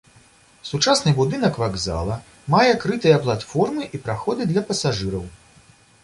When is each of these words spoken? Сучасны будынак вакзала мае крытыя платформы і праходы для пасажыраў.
Сучасны 0.69 1.11
будынак 1.17 1.57
вакзала 1.63 2.15
мае 2.53 2.71
крытыя 2.83 3.17
платформы 3.27 3.83
і 3.97 4.01
праходы 4.07 4.47
для 4.53 4.63
пасажыраў. 4.71 5.23